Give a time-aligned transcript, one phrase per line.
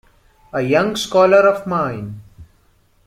[0.51, 2.21] A young scholar of mine.